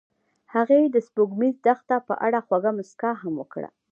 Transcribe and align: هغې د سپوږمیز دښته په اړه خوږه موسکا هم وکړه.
هغې 0.53 0.79
د 0.93 0.95
سپوږمیز 1.07 1.55
دښته 1.65 1.97
په 2.07 2.13
اړه 2.25 2.39
خوږه 2.45 2.71
موسکا 2.77 3.11
هم 3.21 3.33
وکړه. 3.41 3.69